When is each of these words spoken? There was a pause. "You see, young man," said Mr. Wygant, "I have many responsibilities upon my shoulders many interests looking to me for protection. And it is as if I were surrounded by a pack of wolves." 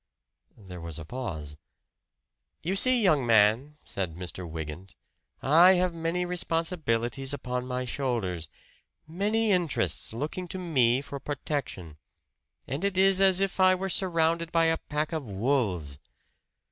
There 0.57 0.81
was 0.81 0.97
a 0.97 1.05
pause. 1.05 1.57
"You 2.63 2.75
see, 2.75 3.03
young 3.03 3.23
man," 3.23 3.77
said 3.85 4.15
Mr. 4.15 4.49
Wygant, 4.49 4.95
"I 5.43 5.73
have 5.75 5.93
many 5.93 6.25
responsibilities 6.25 7.35
upon 7.35 7.67
my 7.67 7.85
shoulders 7.85 8.49
many 9.07 9.51
interests 9.51 10.11
looking 10.11 10.47
to 10.47 10.57
me 10.57 11.03
for 11.03 11.19
protection. 11.19 11.97
And 12.67 12.83
it 12.83 12.97
is 12.97 13.21
as 13.21 13.41
if 13.41 13.59
I 13.59 13.75
were 13.75 13.89
surrounded 13.89 14.51
by 14.51 14.65
a 14.65 14.77
pack 14.79 15.11
of 15.13 15.29
wolves." 15.29 15.99